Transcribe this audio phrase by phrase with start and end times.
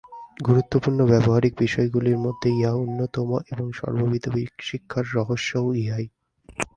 [0.39, 4.23] গুরুত্বপূর্ণ ব্যাবহারিক বিষয়গুলির মধ্যে ইহা অন্যতম, এবং সর্ববিধ
[4.61, 6.05] শিক্ষার রহস্যও ইহাই।